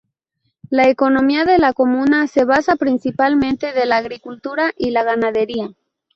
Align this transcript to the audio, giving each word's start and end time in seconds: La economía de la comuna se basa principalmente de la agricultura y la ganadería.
La 0.71 0.87
economía 0.89 1.45
de 1.45 1.59
la 1.59 1.73
comuna 1.73 2.25
se 2.25 2.43
basa 2.43 2.75
principalmente 2.75 3.71
de 3.71 3.85
la 3.85 3.97
agricultura 3.97 4.71
y 4.75 4.89
la 4.89 5.03
ganadería. 5.03 5.75